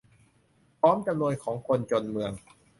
[0.79, 2.31] พร้อมจำนวนของคนจนเมือง